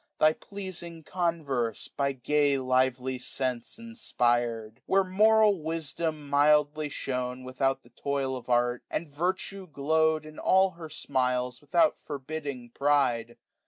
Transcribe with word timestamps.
Thy 0.17 0.33
pleasing 0.33 1.03
converse, 1.03 1.87
by 1.87 2.11
gay 2.13 2.57
lively 2.57 3.19
sense 3.19 3.77
Inspired: 3.77 4.81
where 4.87 5.03
moral 5.03 5.61
wisdom 5.61 6.27
mildly 6.27 6.89
shone. 6.89 7.43
Without 7.43 7.83
the 7.83 7.91
toil 7.91 8.35
of 8.35 8.49
art; 8.49 8.81
and 8.89 9.07
virtue 9.07 9.67
glow'd. 9.67 10.25
In 10.25 10.39
all 10.39 10.71
her 10.71 10.89
smiles, 10.89 11.61
without 11.61 11.99
forbidding 11.99 12.71
pride. 12.71 13.37